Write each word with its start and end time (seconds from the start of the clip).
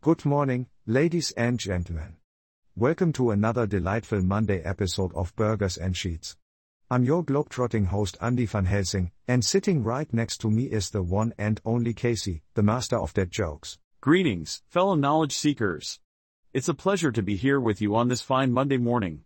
Good 0.00 0.24
morning, 0.24 0.68
ladies 0.86 1.32
and 1.32 1.58
gentlemen. 1.58 2.18
Welcome 2.76 3.12
to 3.14 3.32
another 3.32 3.66
delightful 3.66 4.22
Monday 4.22 4.62
episode 4.62 5.12
of 5.12 5.34
Burgers 5.34 5.76
and 5.76 5.96
Sheets. 5.96 6.36
I'm 6.88 7.02
your 7.02 7.24
globetrotting 7.24 7.86
host 7.86 8.16
Andy 8.20 8.46
van 8.46 8.66
Helsing, 8.66 9.10
and 9.26 9.44
sitting 9.44 9.82
right 9.82 10.06
next 10.14 10.38
to 10.42 10.52
me 10.52 10.66
is 10.66 10.90
the 10.90 11.02
one 11.02 11.34
and 11.36 11.60
only 11.64 11.94
Casey, 11.94 12.44
the 12.54 12.62
master 12.62 12.96
of 12.96 13.12
dead 13.12 13.32
jokes. 13.32 13.76
Greetings, 14.00 14.62
fellow 14.68 14.94
knowledge 14.94 15.32
seekers. 15.32 15.98
It's 16.52 16.68
a 16.68 16.74
pleasure 16.74 17.10
to 17.10 17.20
be 17.20 17.34
here 17.34 17.58
with 17.58 17.80
you 17.80 17.96
on 17.96 18.06
this 18.06 18.22
fine 18.22 18.52
Monday 18.52 18.78
morning. 18.78 19.24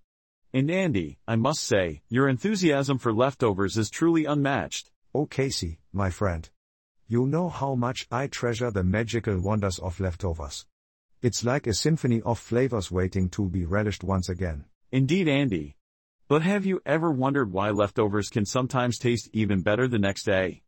And 0.55 0.71
Andy, 0.71 1.19
I 1.29 1.37
must 1.37 1.63
say, 1.63 2.01
your 2.09 2.31
enthusiasm 2.31 2.97
for 2.97 3.13
leftovers 3.13 3.77
is 3.77 3.91
truly 3.91 4.25
unmatched. 4.25 4.91
Oh 5.15 5.27
Casey, 5.27 5.81
my 5.93 6.09
friend. 6.09 6.49
You 7.13 7.27
know 7.27 7.51
how 7.51 7.75
much 7.75 8.07
I 8.11 8.27
treasure 8.27 8.71
the 8.71 8.83
magical 8.83 9.39
wonders 9.39 9.79
of 9.79 10.01
leftovers. 10.01 10.65
It's 11.21 11.45
like 11.45 11.67
a 11.67 11.75
symphony 11.75 12.23
of 12.23 12.39
flavors 12.39 12.91
waiting 12.91 13.29
to 13.37 13.51
be 13.51 13.67
relished 13.67 14.03
once 14.03 14.31
again. 14.31 14.65
Indeed, 14.93 15.29
Andy. 15.29 15.77
But 16.27 16.41
have 16.41 16.65
you 16.65 16.81
ever 16.87 17.11
wondered 17.11 17.53
why 17.53 17.69
leftovers 17.69 18.31
can 18.31 18.47
sometimes 18.47 18.97
taste 18.97 19.29
even 19.35 19.61
better 19.61 19.87
the 19.89 19.99
next 19.99 20.23
day? 20.25 20.63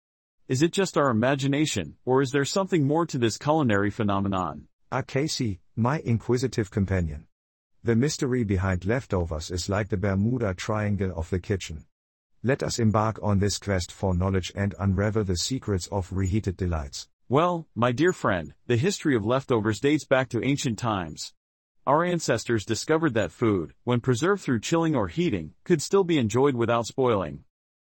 Is 0.46 0.60
it 0.60 0.72
just 0.72 0.98
our 0.98 1.08
imagination, 1.08 1.96
or 2.04 2.20
is 2.20 2.30
there 2.30 2.44
something 2.44 2.86
more 2.86 3.06
to 3.06 3.16
this 3.16 3.38
culinary 3.38 3.88
phenomenon? 3.90 4.68
Ah, 4.92 5.00
Casey, 5.00 5.60
my 5.76 6.00
inquisitive 6.00 6.70
companion. 6.70 7.26
The 7.82 7.96
mystery 7.96 8.44
behind 8.44 8.84
leftovers 8.84 9.50
is 9.50 9.70
like 9.70 9.88
the 9.88 9.96
Bermuda 9.96 10.52
Triangle 10.52 11.14
of 11.16 11.30
the 11.30 11.40
kitchen. 11.40 11.86
Let 12.46 12.62
us 12.62 12.78
embark 12.78 13.18
on 13.22 13.38
this 13.38 13.56
quest 13.56 13.90
for 13.90 14.14
knowledge 14.14 14.52
and 14.54 14.74
unravel 14.78 15.24
the 15.24 15.38
secrets 15.38 15.86
of 15.86 16.12
reheated 16.12 16.58
delights. 16.58 17.08
Well, 17.26 17.66
my 17.74 17.90
dear 17.90 18.12
friend, 18.12 18.52
the 18.66 18.76
history 18.76 19.16
of 19.16 19.24
leftovers 19.24 19.80
dates 19.80 20.04
back 20.04 20.28
to 20.28 20.44
ancient 20.44 20.78
times. 20.78 21.32
Our 21.86 22.04
ancestors 22.04 22.66
discovered 22.66 23.14
that 23.14 23.32
food, 23.32 23.72
when 23.84 24.00
preserved 24.00 24.42
through 24.42 24.60
chilling 24.60 24.94
or 24.94 25.08
heating, 25.08 25.54
could 25.64 25.80
still 25.80 26.04
be 26.04 26.18
enjoyed 26.18 26.54
without 26.54 26.84
spoiling. 26.84 27.44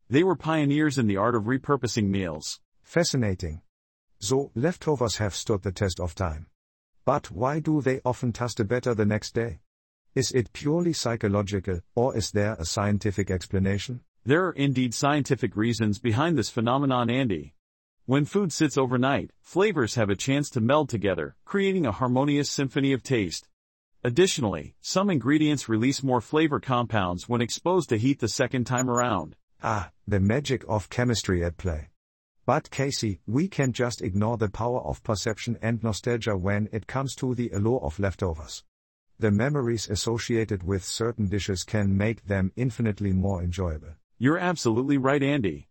They 0.09 0.23
were 0.23 0.37
pioneers 0.37 0.97
in 0.97 1.07
the 1.07 1.17
art 1.17 1.35
of 1.35 1.43
repurposing 1.43 2.07
meals. 2.07 2.61
Fascinating. 2.81 3.61
So, 4.19 4.51
leftovers 4.55 5.17
have 5.17 5.35
stood 5.35 5.63
the 5.63 5.73
test 5.73 5.99
of 5.99 6.15
time. 6.15 6.47
But 7.03 7.29
why 7.29 7.59
do 7.59 7.81
they 7.81 7.99
often 8.05 8.31
taste 8.31 8.65
better 8.69 8.95
the 8.95 9.05
next 9.05 9.33
day? 9.35 9.59
Is 10.13 10.31
it 10.31 10.53
purely 10.53 10.93
psychological, 10.93 11.81
or 11.93 12.15
is 12.15 12.31
there 12.31 12.53
a 12.53 12.63
scientific 12.63 13.29
explanation? 13.29 13.99
There 14.27 14.47
are 14.47 14.53
indeed 14.53 14.95
scientific 14.95 15.55
reasons 15.55 15.99
behind 15.99 16.35
this 16.35 16.49
phenomenon, 16.49 17.11
Andy. 17.11 17.53
When 18.05 18.25
food 18.25 18.51
sits 18.51 18.75
overnight, 18.75 19.29
flavors 19.39 19.95
have 19.95 20.09
a 20.09 20.15
chance 20.15 20.49
to 20.49 20.61
meld 20.61 20.89
together, 20.89 21.35
creating 21.45 21.85
a 21.85 21.91
harmonious 21.91 22.49
symphony 22.49 22.91
of 22.91 23.03
taste. 23.03 23.47
Additionally, 24.03 24.73
some 24.81 25.11
ingredients 25.11 25.69
release 25.69 26.01
more 26.01 26.21
flavor 26.21 26.59
compounds 26.59 27.29
when 27.29 27.39
exposed 27.39 27.89
to 27.89 27.97
heat 27.97 28.19
the 28.19 28.27
second 28.27 28.65
time 28.65 28.89
around. 28.89 29.35
Ah, 29.61 29.91
the 30.07 30.19
magic 30.19 30.63
of 30.67 30.89
chemistry 30.89 31.43
at 31.43 31.57
play. 31.57 31.89
But 32.47 32.71
Casey, 32.71 33.19
we 33.27 33.47
can 33.47 33.73
just 33.73 34.01
ignore 34.01 34.37
the 34.37 34.49
power 34.49 34.81
of 34.81 35.03
perception 35.03 35.57
and 35.61 35.83
nostalgia 35.83 36.35
when 36.35 36.67
it 36.71 36.87
comes 36.87 37.13
to 37.15 37.35
the 37.35 37.51
allure 37.51 37.81
of 37.81 37.99
leftovers 37.99 38.63
the 39.17 39.31
memories 39.31 39.89
associated 39.89 40.63
with 40.63 40.83
certain 40.83 41.27
dishes 41.27 41.63
can 41.63 41.95
make 41.95 42.25
them 42.25 42.51
infinitely 42.57 43.13
more 43.13 43.41
enjoyable. 43.41 43.95
You're 44.17 44.37
absolutely 44.37 44.97
right, 44.97 45.21
Andy. 45.21 45.67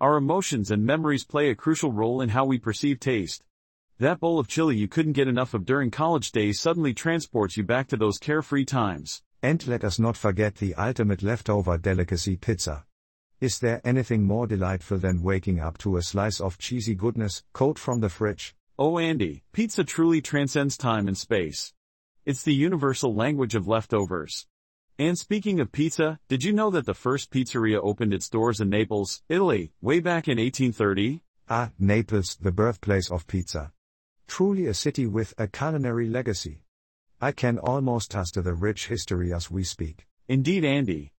Our 0.00 0.16
emotions 0.16 0.72
and 0.72 0.84
memories 0.84 1.24
play 1.24 1.50
a 1.50 1.54
crucial 1.54 1.92
role 1.92 2.20
in 2.20 2.30
how 2.30 2.44
we 2.44 2.58
perceive 2.58 2.98
taste. 2.98 3.44
That 4.00 4.18
bowl 4.18 4.40
of 4.40 4.48
chili 4.48 4.76
you 4.76 4.88
couldn't 4.88 5.12
get 5.12 5.28
enough 5.28 5.54
of 5.54 5.64
during 5.64 5.92
college 5.92 6.32
days 6.32 6.58
suddenly 6.58 6.92
transports 6.92 7.56
you 7.56 7.62
back 7.62 7.86
to 7.88 7.96
those 7.96 8.18
carefree 8.18 8.64
times. 8.64 9.22
And 9.42 9.64
let 9.68 9.84
us 9.84 10.00
not 10.00 10.16
forget 10.16 10.56
the 10.56 10.74
ultimate 10.74 11.22
leftover 11.22 11.78
delicacy 11.78 12.36
pizza. 12.36 12.84
Is 13.40 13.60
there 13.60 13.80
anything 13.84 14.24
more 14.24 14.48
delightful 14.48 14.98
than 14.98 15.22
waking 15.22 15.60
up 15.60 15.78
to 15.78 15.96
a 15.96 16.02
slice 16.02 16.40
of 16.40 16.58
cheesy 16.58 16.96
goodness, 16.96 17.44
cold 17.52 17.78
from 17.78 18.00
the 18.00 18.08
fridge? 18.08 18.56
Oh, 18.76 18.98
Andy, 18.98 19.44
pizza 19.52 19.84
truly 19.84 20.20
transcends 20.20 20.76
time 20.76 21.06
and 21.06 21.16
space. 21.16 21.72
It's 22.26 22.42
the 22.42 22.54
universal 22.54 23.14
language 23.14 23.54
of 23.54 23.68
leftovers. 23.68 24.48
And 24.96 25.18
speaking 25.18 25.58
of 25.58 25.72
pizza, 25.72 26.20
did 26.28 26.44
you 26.44 26.52
know 26.52 26.70
that 26.70 26.86
the 26.86 26.94
first 26.94 27.32
pizzeria 27.32 27.80
opened 27.82 28.14
its 28.14 28.28
doors 28.28 28.60
in 28.60 28.68
Naples, 28.68 29.22
Italy, 29.28 29.72
way 29.80 29.98
back 29.98 30.28
in 30.28 30.38
1830? 30.38 31.20
Ah, 31.48 31.72
Naples, 31.80 32.38
the 32.40 32.52
birthplace 32.52 33.10
of 33.10 33.26
pizza. 33.26 33.72
Truly 34.28 34.66
a 34.66 34.74
city 34.74 35.06
with 35.06 35.34
a 35.36 35.48
culinary 35.48 36.08
legacy. 36.08 36.62
I 37.20 37.32
can 37.32 37.58
almost 37.58 38.12
taste 38.12 38.40
the 38.40 38.54
rich 38.54 38.86
history 38.86 39.34
as 39.34 39.50
we 39.50 39.64
speak. 39.64 40.06
Indeed, 40.28 40.64
Andy. 40.64 41.12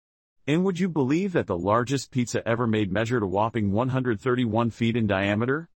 And 0.47 0.63
would 0.63 0.79
you 0.79 0.87
believe 0.87 1.33
that 1.33 1.47
the 1.47 1.57
largest 1.57 2.11
pizza 2.11 2.47
ever 2.47 2.67
made 2.67 2.93
measured 2.93 3.23
a 3.23 3.27
whopping 3.27 3.73
131 3.73 4.69
feet 4.69 4.95
in 4.95 5.05
diameter? 5.05 5.67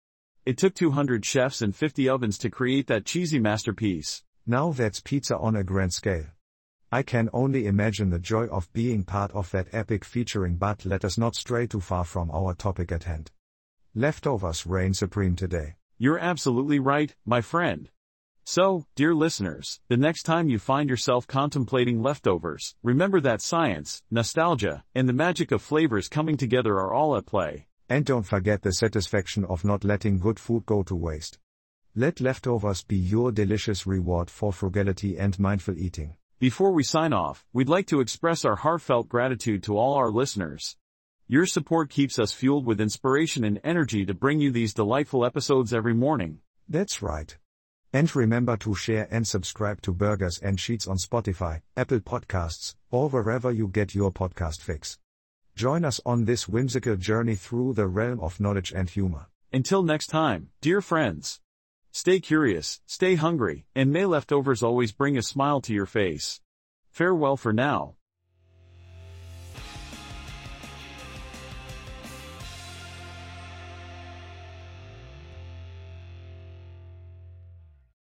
It 0.47 0.57
took 0.57 0.75
200 0.75 1.27
chefs 1.27 1.63
and 1.63 1.75
50 1.75 2.09
ovens 2.09 2.39
to 2.39 2.49
create 2.49 2.87
that 2.87 3.07
cheesy 3.07 3.41
masterpiece. 3.41 4.23
Now 4.47 4.71
that's 4.71 5.01
pizza 5.01 5.37
on 5.37 5.57
a 5.57 5.65
grand 5.65 5.93
scale. 5.93 6.27
I 6.91 7.03
can 7.03 7.29
only 7.35 7.67
imagine 7.67 8.09
the 8.09 8.19
joy 8.19 8.47
of 8.47 8.73
being 8.73 9.05
part 9.05 9.31
of 9.33 9.51
that 9.51 9.69
epic 9.73 10.07
featuring 10.07 10.57
but 10.57 10.87
let 10.87 11.05
us 11.05 11.19
not 11.19 11.37
stray 11.37 11.67
too 11.67 11.81
far 11.81 12.05
from 12.05 12.31
our 12.31 12.55
topic 12.55 12.91
at 12.93 13.05
hand. 13.05 13.31
Leftovers 13.95 14.65
reign 14.65 14.95
supreme 14.95 15.37
today. 15.37 15.75
You're 15.99 16.19
absolutely 16.19 16.79
right, 16.79 17.15
my 17.27 17.43
friend. 17.43 17.91
So, 18.45 18.87
dear 18.95 19.15
listeners, 19.15 19.81
the 19.89 19.99
next 19.99 20.23
time 20.23 20.49
you 20.49 20.59
find 20.59 20.89
yourself 20.89 21.27
contemplating 21.27 22.01
leftovers, 22.01 22.75
remember 22.83 23.21
that 23.21 23.43
science, 23.43 24.03
nostalgia, 24.11 24.83
and 24.95 25.07
the 25.07 25.13
magic 25.13 25.53
of 25.53 25.61
flavors 25.61 26.09
coming 26.09 26.39
together 26.39 26.77
are 26.77 26.95
all 26.95 27.17
at 27.19 27.27
play. 27.27 27.67
And 27.91 28.07
don't 28.07 28.23
forget 28.23 28.63
the 28.63 28.73
satisfaction 28.73 29.45
of 29.45 29.63
not 29.63 29.85
letting 29.85 30.19
good 30.19 30.39
food 30.39 30.65
go 30.65 30.83
to 30.85 30.97
waste. 30.97 31.39
Let 31.95 32.23
leftovers 32.23 32.83
be 32.83 32.97
your 32.97 33.31
delicious 33.31 33.87
reward 33.87 34.31
for 34.31 34.55
frugality 34.55 35.19
and 35.19 35.39
mindful 35.39 35.77
eating. 35.79 36.17
Before 36.41 36.71
we 36.71 36.85
sign 36.85 37.13
off, 37.13 37.45
we'd 37.53 37.69
like 37.69 37.89
to 37.89 37.99
express 37.99 38.45
our 38.45 38.55
heartfelt 38.55 39.09
gratitude 39.09 39.65
to 39.65 39.77
all 39.77 39.95
our 39.95 40.09
listeners. 40.09 40.77
Your 41.27 41.47
support 41.47 41.91
keeps 41.91 42.17
us 42.17 42.33
fueled 42.33 42.65
with 42.65 42.81
inspiration 42.81 43.43
and 43.43 43.59
energy 43.65 44.07
to 44.07 44.15
bring 44.15 44.41
you 44.41 44.53
these 44.53 44.73
delightful 44.73 45.25
episodes 45.25 45.75
every 45.75 45.95
morning. 45.95 46.39
That's 46.69 47.03
right. 47.03 47.37
And 47.93 48.15
remember 48.15 48.57
to 48.59 48.73
share 48.77 49.09
and 49.11 49.27
subscribe 49.27 49.83
to 49.83 49.93
Burgers 49.93 50.39
and 50.39 50.61
Sheets 50.61 50.87
on 50.87 50.99
Spotify, 50.99 51.63
Apple 51.77 51.99
Podcasts, 51.99 52.77
or 52.93 53.09
wherever 53.09 53.51
you 53.51 53.67
get 53.67 53.97
your 53.97 54.13
podcast 54.13 54.61
fix. 54.61 54.97
Join 55.57 55.85
us 55.85 56.01
on 56.07 56.25
this 56.25 56.49
whimsical 56.49 56.95
journey 56.95 57.35
through 57.35 57.73
the 57.73 57.89
realm 57.89 58.21
of 58.21 58.39
knowledge 58.39 58.71
and 58.71 58.89
humor. 58.89 59.27
Until 59.53 59.83
next 59.83 60.07
time, 60.07 60.51
dear 60.61 60.81
friends. 60.83 61.41
Stay 62.05 62.21
curious, 62.21 62.81
stay 62.87 63.17
hungry, 63.17 63.67
and 63.75 63.93
may 63.93 64.07
leftovers 64.07 64.63
always 64.63 64.93
bring 64.93 65.19
a 65.19 65.21
smile 65.21 65.61
to 65.61 65.75
your 65.75 65.85
face. 65.85 66.41
Farewell 66.93 67.37
for 67.37 67.53
now. 67.53 67.97